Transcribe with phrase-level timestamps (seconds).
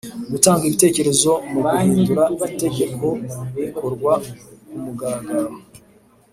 [0.31, 3.05] Gutanga ibitekerezo mu guhindura itegeko
[3.61, 4.13] bikorwa
[4.67, 5.55] kumugaragaro.